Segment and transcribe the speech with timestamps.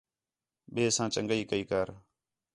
[0.73, 1.87] ٻئے ساں چَنڳائی کَئی کر